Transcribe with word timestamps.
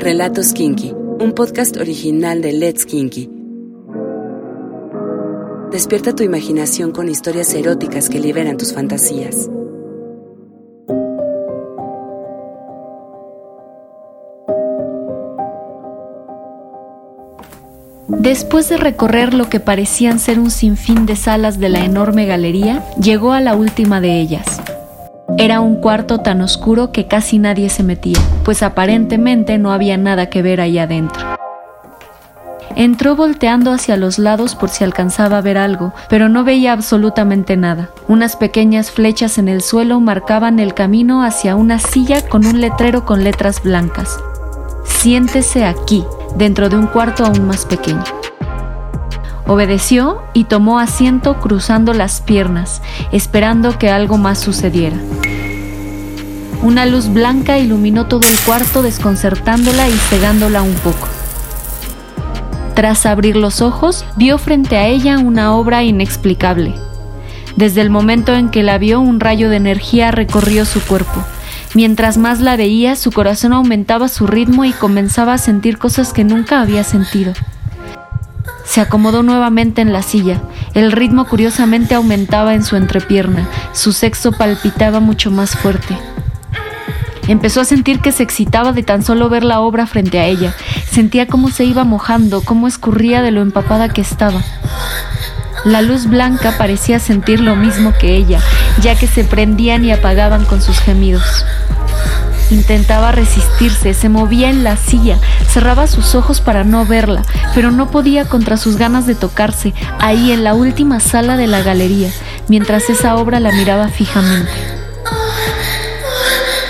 Relatos 0.00 0.52
Kinky, 0.52 0.92
un 1.18 1.32
podcast 1.32 1.76
original 1.76 2.40
de 2.40 2.52
Let's 2.52 2.86
Kinky. 2.86 3.28
Despierta 5.72 6.14
tu 6.14 6.22
imaginación 6.22 6.92
con 6.92 7.08
historias 7.08 7.52
eróticas 7.52 8.08
que 8.08 8.20
liberan 8.20 8.56
tus 8.56 8.72
fantasías. 8.72 9.50
Después 18.06 18.68
de 18.68 18.76
recorrer 18.76 19.34
lo 19.34 19.50
que 19.50 19.58
parecían 19.58 20.20
ser 20.20 20.38
un 20.38 20.52
sinfín 20.52 21.06
de 21.06 21.16
salas 21.16 21.58
de 21.58 21.70
la 21.70 21.84
enorme 21.84 22.24
galería, 22.24 22.84
llegó 23.02 23.32
a 23.32 23.40
la 23.40 23.56
última 23.56 24.00
de 24.00 24.20
ellas. 24.20 24.60
Era 25.40 25.60
un 25.60 25.76
cuarto 25.76 26.18
tan 26.18 26.40
oscuro 26.40 26.90
que 26.90 27.06
casi 27.06 27.38
nadie 27.38 27.68
se 27.68 27.84
metía, 27.84 28.18
pues 28.44 28.64
aparentemente 28.64 29.56
no 29.56 29.70
había 29.70 29.96
nada 29.96 30.30
que 30.30 30.42
ver 30.42 30.60
ahí 30.60 30.80
adentro. 30.80 31.24
Entró 32.74 33.14
volteando 33.14 33.70
hacia 33.70 33.96
los 33.96 34.18
lados 34.18 34.56
por 34.56 34.68
si 34.68 34.82
alcanzaba 34.82 35.38
a 35.38 35.40
ver 35.40 35.56
algo, 35.56 35.94
pero 36.08 36.28
no 36.28 36.42
veía 36.42 36.72
absolutamente 36.72 37.56
nada. 37.56 37.90
Unas 38.08 38.34
pequeñas 38.34 38.90
flechas 38.90 39.38
en 39.38 39.46
el 39.46 39.62
suelo 39.62 40.00
marcaban 40.00 40.58
el 40.58 40.74
camino 40.74 41.22
hacia 41.22 41.54
una 41.54 41.78
silla 41.78 42.28
con 42.28 42.44
un 42.44 42.60
letrero 42.60 43.04
con 43.04 43.22
letras 43.22 43.62
blancas. 43.62 44.18
Siéntese 44.84 45.64
aquí, 45.64 46.04
dentro 46.36 46.68
de 46.68 46.74
un 46.74 46.88
cuarto 46.88 47.24
aún 47.24 47.46
más 47.46 47.64
pequeño. 47.64 48.02
Obedeció 49.46 50.20
y 50.34 50.44
tomó 50.44 50.80
asiento 50.80 51.38
cruzando 51.40 51.94
las 51.94 52.20
piernas, 52.20 52.82
esperando 53.12 53.78
que 53.78 53.88
algo 53.88 54.18
más 54.18 54.40
sucediera. 54.40 54.98
Una 56.62 56.86
luz 56.86 57.12
blanca 57.12 57.58
iluminó 57.58 58.06
todo 58.06 58.28
el 58.28 58.38
cuarto 58.40 58.82
desconcertándola 58.82 59.88
y 59.88 59.92
cegándola 59.92 60.62
un 60.62 60.74
poco. 60.74 61.08
Tras 62.74 63.06
abrir 63.06 63.36
los 63.36 63.62
ojos, 63.62 64.04
vio 64.16 64.38
frente 64.38 64.76
a 64.76 64.86
ella 64.86 65.18
una 65.18 65.54
obra 65.54 65.84
inexplicable. 65.84 66.74
Desde 67.56 67.80
el 67.80 67.90
momento 67.90 68.34
en 68.34 68.50
que 68.50 68.62
la 68.62 68.78
vio, 68.78 69.00
un 69.00 69.20
rayo 69.20 69.50
de 69.50 69.56
energía 69.56 70.10
recorrió 70.10 70.64
su 70.64 70.80
cuerpo. 70.80 71.24
Mientras 71.74 72.18
más 72.18 72.40
la 72.40 72.56
veía, 72.56 72.96
su 72.96 73.12
corazón 73.12 73.52
aumentaba 73.52 74.08
su 74.08 74.26
ritmo 74.26 74.64
y 74.64 74.72
comenzaba 74.72 75.34
a 75.34 75.38
sentir 75.38 75.78
cosas 75.78 76.12
que 76.12 76.24
nunca 76.24 76.60
había 76.60 76.82
sentido. 76.82 77.34
Se 78.64 78.80
acomodó 78.80 79.22
nuevamente 79.22 79.80
en 79.80 79.92
la 79.92 80.02
silla. 80.02 80.40
El 80.74 80.92
ritmo 80.92 81.26
curiosamente 81.26 81.94
aumentaba 81.94 82.54
en 82.54 82.64
su 82.64 82.76
entrepierna. 82.76 83.48
Su 83.72 83.92
sexo 83.92 84.32
palpitaba 84.32 85.00
mucho 85.00 85.30
más 85.30 85.56
fuerte. 85.56 85.96
Empezó 87.28 87.60
a 87.60 87.64
sentir 87.64 88.00
que 88.00 88.10
se 88.10 88.22
excitaba 88.22 88.72
de 88.72 88.82
tan 88.82 89.04
solo 89.04 89.28
ver 89.28 89.44
la 89.44 89.60
obra 89.60 89.86
frente 89.86 90.18
a 90.18 90.24
ella. 90.24 90.54
Sentía 90.90 91.26
cómo 91.26 91.50
se 91.50 91.64
iba 91.64 91.84
mojando, 91.84 92.42
cómo 92.42 92.66
escurría 92.66 93.22
de 93.22 93.30
lo 93.30 93.42
empapada 93.42 93.90
que 93.90 94.00
estaba. 94.00 94.42
La 95.64 95.82
luz 95.82 96.06
blanca 96.06 96.54
parecía 96.56 96.98
sentir 96.98 97.40
lo 97.40 97.54
mismo 97.54 97.92
que 97.98 98.16
ella, 98.16 98.40
ya 98.80 98.94
que 98.94 99.06
se 99.06 99.24
prendían 99.24 99.84
y 99.84 99.92
apagaban 99.92 100.46
con 100.46 100.62
sus 100.62 100.78
gemidos. 100.78 101.44
Intentaba 102.50 103.12
resistirse, 103.12 103.92
se 103.92 104.08
movía 104.08 104.48
en 104.48 104.64
la 104.64 104.78
silla, 104.78 105.18
cerraba 105.46 105.86
sus 105.86 106.14
ojos 106.14 106.40
para 106.40 106.64
no 106.64 106.86
verla, 106.86 107.22
pero 107.54 107.70
no 107.70 107.90
podía 107.90 108.24
contra 108.24 108.56
sus 108.56 108.76
ganas 108.76 109.06
de 109.06 109.14
tocarse, 109.14 109.74
ahí 109.98 110.32
en 110.32 110.44
la 110.44 110.54
última 110.54 110.98
sala 111.00 111.36
de 111.36 111.46
la 111.46 111.62
galería, 111.62 112.10
mientras 112.48 112.88
esa 112.88 113.16
obra 113.16 113.38
la 113.38 113.52
miraba 113.52 113.88
fijamente. 113.88 114.50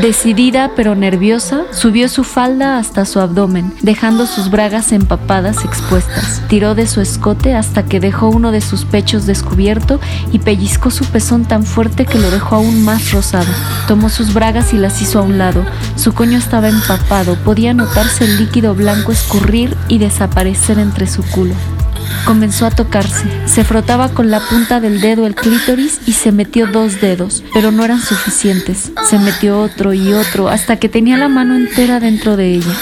Decidida 0.00 0.72
pero 0.74 0.94
nerviosa, 0.94 1.62
subió 1.70 2.08
su 2.08 2.24
falda 2.24 2.78
hasta 2.78 3.04
su 3.04 3.20
abdomen, 3.20 3.72
dejando 3.82 4.26
sus 4.26 4.50
bragas 4.50 4.90
empapadas 4.90 5.64
expuestas. 5.64 6.42
Tiró 6.48 6.74
de 6.74 6.86
su 6.86 7.00
escote 7.00 7.54
hasta 7.54 7.84
que 7.84 8.00
dejó 8.00 8.30
uno 8.30 8.52
de 8.52 8.62
sus 8.62 8.84
pechos 8.84 9.26
descubierto 9.26 10.00
y 10.32 10.38
pellizcó 10.38 10.90
su 10.90 11.04
pezón 11.04 11.44
tan 11.44 11.64
fuerte 11.64 12.06
que 12.06 12.18
lo 12.18 12.30
dejó 12.30 12.56
aún 12.56 12.84
más 12.84 13.12
rosado. 13.12 13.52
Tomó 13.86 14.08
sus 14.08 14.32
bragas 14.32 14.72
y 14.72 14.78
las 14.78 15.00
hizo 15.02 15.18
a 15.18 15.22
un 15.22 15.36
lado. 15.38 15.62
Su 15.96 16.14
coño 16.14 16.38
estaba 16.38 16.68
empapado, 16.68 17.36
podía 17.44 17.74
notarse 17.74 18.24
el 18.24 18.38
líquido 18.38 18.74
blanco 18.74 19.12
escurrir 19.12 19.76
y 19.88 19.98
desaparecer 19.98 20.78
entre 20.78 21.06
su 21.06 21.22
culo. 21.22 21.54
Comenzó 22.24 22.66
a 22.66 22.70
tocarse. 22.70 23.24
Se 23.46 23.64
frotaba 23.64 24.08
con 24.08 24.30
la 24.30 24.40
punta 24.40 24.80
del 24.80 25.00
dedo 25.00 25.26
el 25.26 25.34
clítoris 25.34 26.00
y 26.06 26.12
se 26.12 26.32
metió 26.32 26.66
dos 26.66 27.00
dedos, 27.00 27.42
pero 27.52 27.72
no 27.72 27.84
eran 27.84 28.00
suficientes. 28.00 28.92
Se 29.08 29.18
metió 29.18 29.60
otro 29.60 29.92
y 29.92 30.12
otro 30.12 30.48
hasta 30.48 30.76
que 30.76 30.88
tenía 30.88 31.16
la 31.16 31.28
mano 31.28 31.56
entera 31.56 32.00
dentro 32.00 32.36
de 32.36 32.54
ella. 32.54 32.74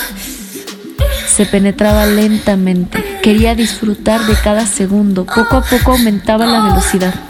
Se 1.26 1.46
penetraba 1.46 2.06
lentamente. 2.06 3.02
Quería 3.22 3.54
disfrutar 3.54 4.20
de 4.26 4.34
cada 4.34 4.66
segundo. 4.66 5.24
Poco 5.24 5.56
a 5.56 5.62
poco 5.62 5.92
aumentaba 5.92 6.46
la 6.46 6.60
velocidad. 6.60 7.29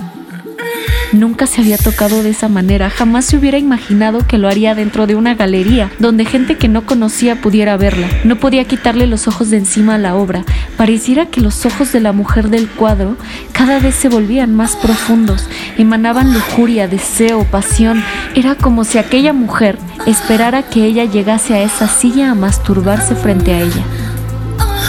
Nunca 1.13 1.49
se 1.49 1.61
había 1.61 1.77
tocado 1.77 2.23
de 2.23 2.31
esa 2.31 2.49
manera, 2.49 2.89
jamás 2.89 3.25
se 3.25 3.37
hubiera 3.37 3.59
imaginado 3.59 4.25
que 4.29 4.39
lo 4.39 4.47
haría 4.47 4.77
dentro 4.77 5.09
de 5.09 5.17
una 5.17 5.35
galería, 5.35 5.91
donde 5.99 6.25
gente 6.25 6.57
que 6.57 6.69
no 6.69 6.87
conocía 6.87 7.41
pudiera 7.41 7.77
verla. 7.77 8.09
No 8.23 8.37
podía 8.37 8.65
quitarle 8.65 9.09
los 9.09 9.27
ojos 9.27 9.51
de 9.51 9.57
encima 9.57 9.97
a 9.97 9.99
la 9.99 10.15
obra. 10.15 10.45
Pareciera 10.77 11.27
que 11.27 11.41
los 11.41 11.67
ojos 11.67 11.91
de 11.91 11.99
la 11.99 12.13
mujer 12.13 12.49
del 12.49 12.69
cuadro 12.69 13.17
cada 13.53 13.81
vez 13.81 13.97
se 13.97 14.09
volvían 14.09 14.55
más 14.55 14.77
profundos, 14.77 15.49
emanaban 15.77 16.33
lujuria, 16.33 16.87
deseo, 16.87 17.43
pasión. 17.45 18.05
Era 18.37 18.55
como 18.55 18.85
si 18.85 18.99
aquella 18.99 19.33
mujer 19.33 19.79
esperara 20.07 20.63
que 20.63 20.85
ella 20.85 21.07
llegase 21.07 21.55
a 21.55 21.63
esa 21.63 21.89
silla 21.89 22.31
a 22.31 22.35
masturbarse 22.37 23.17
frente 23.17 23.53
a 23.53 23.63
ella. 23.63 23.85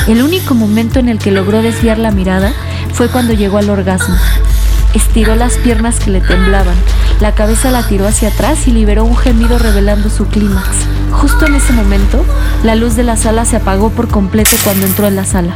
El 0.07 0.21
único 0.21 0.53
momento 0.53 0.99
en 0.99 1.09
el 1.09 1.17
que 1.17 1.31
logró 1.31 1.63
desviar 1.63 1.97
la 1.97 2.11
mirada 2.11 2.53
fue 2.93 3.07
cuando 3.07 3.33
llegó 3.33 3.57
al 3.57 3.71
orgasmo. 3.71 4.15
Estiró 4.93 5.35
las 5.35 5.57
piernas 5.57 5.99
que 5.99 6.11
le 6.11 6.19
temblaban, 6.19 6.75
la 7.21 7.33
cabeza 7.33 7.71
la 7.71 7.87
tiró 7.87 8.07
hacia 8.07 8.27
atrás 8.27 8.67
y 8.67 8.71
liberó 8.71 9.05
un 9.05 9.15
gemido 9.15 9.57
revelando 9.57 10.09
su 10.09 10.25
clímax. 10.27 10.67
Justo 11.11 11.45
en 11.45 11.55
ese 11.55 11.71
momento, 11.71 12.25
la 12.63 12.75
luz 12.75 12.95
de 12.95 13.03
la 13.03 13.15
sala 13.15 13.45
se 13.45 13.55
apagó 13.55 13.89
por 13.91 14.09
completo 14.09 14.51
cuando 14.63 14.85
entró 14.85 15.07
en 15.07 15.15
la 15.15 15.23
sala. 15.23 15.55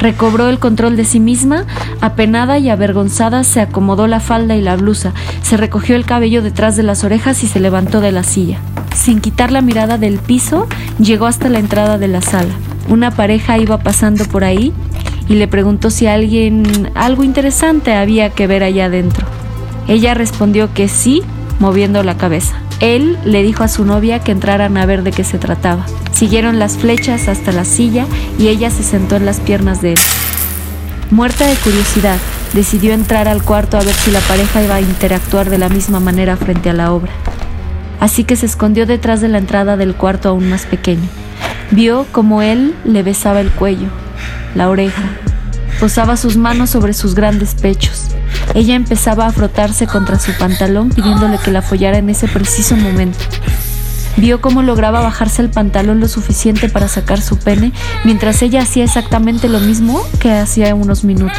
Recobró 0.00 0.48
el 0.48 0.58
control 0.58 0.96
de 0.96 1.04
sí 1.04 1.20
misma, 1.20 1.66
apenada 2.00 2.58
y 2.58 2.68
avergonzada 2.70 3.44
se 3.44 3.60
acomodó 3.60 4.08
la 4.08 4.18
falda 4.18 4.56
y 4.56 4.60
la 4.60 4.74
blusa, 4.74 5.12
se 5.42 5.56
recogió 5.56 5.94
el 5.94 6.04
cabello 6.04 6.42
detrás 6.42 6.74
de 6.74 6.82
las 6.82 7.04
orejas 7.04 7.44
y 7.44 7.46
se 7.46 7.60
levantó 7.60 8.00
de 8.00 8.10
la 8.10 8.24
silla. 8.24 8.58
Sin 8.96 9.20
quitar 9.20 9.52
la 9.52 9.62
mirada 9.62 9.98
del 9.98 10.18
piso, 10.18 10.66
llegó 10.98 11.26
hasta 11.26 11.48
la 11.48 11.60
entrada 11.60 11.98
de 11.98 12.08
la 12.08 12.20
sala. 12.20 12.54
Una 12.88 13.12
pareja 13.12 13.58
iba 13.58 13.78
pasando 13.78 14.24
por 14.24 14.42
ahí 14.42 14.72
y 15.28 15.34
le 15.34 15.48
preguntó 15.48 15.90
si 15.90 16.06
alguien 16.06 16.90
algo 16.94 17.22
interesante 17.22 17.94
había 17.94 18.30
que 18.30 18.46
ver 18.46 18.62
allá 18.62 18.86
adentro. 18.86 19.26
Ella 19.88 20.14
respondió 20.14 20.72
que 20.72 20.88
sí, 20.88 21.22
moviendo 21.58 22.02
la 22.02 22.16
cabeza. 22.16 22.54
Él 22.80 23.16
le 23.24 23.42
dijo 23.42 23.62
a 23.62 23.68
su 23.68 23.84
novia 23.84 24.18
que 24.18 24.32
entraran 24.32 24.76
a 24.76 24.86
ver 24.86 25.02
de 25.02 25.12
qué 25.12 25.24
se 25.24 25.38
trataba. 25.38 25.86
Siguieron 26.12 26.58
las 26.58 26.76
flechas 26.76 27.28
hasta 27.28 27.52
la 27.52 27.64
silla 27.64 28.06
y 28.38 28.48
ella 28.48 28.70
se 28.70 28.82
sentó 28.82 29.16
en 29.16 29.26
las 29.26 29.40
piernas 29.40 29.82
de 29.82 29.92
él. 29.92 30.00
Muerta 31.10 31.46
de 31.46 31.54
curiosidad, 31.56 32.18
decidió 32.52 32.92
entrar 32.92 33.28
al 33.28 33.42
cuarto 33.42 33.76
a 33.76 33.82
ver 33.82 33.94
si 33.94 34.10
la 34.10 34.20
pareja 34.20 34.62
iba 34.62 34.74
a 34.76 34.80
interactuar 34.80 35.50
de 35.50 35.58
la 35.58 35.68
misma 35.68 36.00
manera 36.00 36.36
frente 36.36 36.70
a 36.70 36.74
la 36.74 36.92
obra. 36.92 37.12
Así 38.00 38.24
que 38.24 38.34
se 38.34 38.46
escondió 38.46 38.86
detrás 38.86 39.20
de 39.20 39.28
la 39.28 39.38
entrada 39.38 39.76
del 39.76 39.94
cuarto 39.94 40.28
aún 40.28 40.48
más 40.48 40.66
pequeño. 40.66 41.08
Vio 41.70 42.06
como 42.10 42.42
él 42.42 42.74
le 42.84 43.02
besaba 43.02 43.40
el 43.40 43.50
cuello, 43.50 43.88
la 44.54 44.68
oreja. 44.68 45.02
Posaba 45.80 46.16
sus 46.16 46.36
manos 46.36 46.70
sobre 46.70 46.92
sus 46.92 47.14
grandes 47.14 47.54
pechos. 47.54 48.08
Ella 48.54 48.74
empezaba 48.74 49.26
a 49.26 49.32
frotarse 49.32 49.86
contra 49.86 50.18
su 50.18 50.32
pantalón 50.32 50.90
pidiéndole 50.90 51.38
que 51.38 51.50
la 51.50 51.62
follara 51.62 51.98
en 51.98 52.10
ese 52.10 52.28
preciso 52.28 52.76
momento. 52.76 53.18
Vio 54.16 54.40
cómo 54.40 54.62
lograba 54.62 55.00
bajarse 55.00 55.42
el 55.42 55.48
pantalón 55.48 55.98
lo 55.98 56.06
suficiente 56.06 56.68
para 56.68 56.86
sacar 56.88 57.20
su 57.20 57.38
pene, 57.38 57.72
mientras 58.04 58.42
ella 58.42 58.62
hacía 58.62 58.84
exactamente 58.84 59.48
lo 59.48 59.58
mismo 59.58 60.02
que 60.20 60.32
hacía 60.32 60.74
unos 60.74 61.02
minutos, 61.02 61.38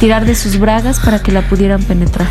tirar 0.00 0.24
de 0.24 0.34
sus 0.34 0.58
bragas 0.58 0.98
para 0.98 1.20
que 1.20 1.30
la 1.30 1.42
pudieran 1.42 1.82
penetrar. 1.84 2.26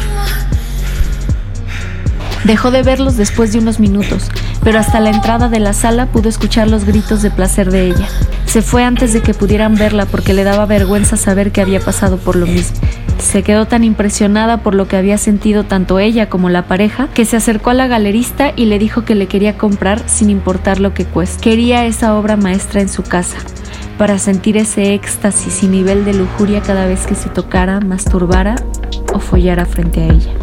Dejó 2.43 2.71
de 2.71 2.83
verlos 2.83 3.15
después 3.15 3.53
de 3.53 3.59
unos 3.59 3.79
minutos, 3.79 4.29
pero 4.63 4.79
hasta 4.79 4.99
la 4.99 5.09
entrada 5.09 5.49
de 5.49 5.59
la 5.59 5.73
sala 5.73 6.07
pudo 6.07 6.29
escuchar 6.29 6.69
los 6.69 6.85
gritos 6.85 7.21
de 7.21 7.31
placer 7.31 7.71
de 7.71 7.87
ella. 7.87 8.07
Se 8.45 8.61
fue 8.61 8.83
antes 8.83 9.13
de 9.13 9.21
que 9.21 9.33
pudieran 9.33 9.75
verla 9.75 10.05
porque 10.05 10.33
le 10.33 10.43
daba 10.43 10.65
vergüenza 10.65 11.17
saber 11.17 11.51
que 11.51 11.61
había 11.61 11.79
pasado 11.79 12.17
por 12.17 12.35
lo 12.35 12.45
mismo. 12.45 12.77
Se 13.19 13.43
quedó 13.43 13.65
tan 13.67 13.83
impresionada 13.83 14.57
por 14.57 14.75
lo 14.75 14.87
que 14.87 14.97
había 14.97 15.17
sentido 15.17 15.63
tanto 15.63 15.99
ella 15.99 16.29
como 16.29 16.49
la 16.49 16.67
pareja 16.67 17.07
que 17.13 17.25
se 17.25 17.37
acercó 17.37 17.69
a 17.69 17.73
la 17.73 17.87
galerista 17.87 18.53
y 18.55 18.65
le 18.65 18.79
dijo 18.79 19.05
que 19.05 19.15
le 19.15 19.27
quería 19.27 19.57
comprar 19.57 20.01
sin 20.07 20.29
importar 20.29 20.79
lo 20.79 20.93
que 20.93 21.05
cueste. 21.05 21.41
Quería 21.41 21.85
esa 21.85 22.15
obra 22.15 22.37
maestra 22.37 22.81
en 22.81 22.89
su 22.89 23.03
casa 23.03 23.37
para 23.97 24.17
sentir 24.17 24.57
ese 24.57 24.93
éxtasis 24.93 25.63
y 25.63 25.67
nivel 25.67 26.05
de 26.05 26.13
lujuria 26.13 26.61
cada 26.61 26.85
vez 26.85 27.05
que 27.05 27.15
se 27.15 27.29
tocara, 27.29 27.79
masturbara 27.79 28.55
o 29.13 29.19
follara 29.19 29.65
frente 29.65 30.01
a 30.01 30.05
ella. 30.07 30.42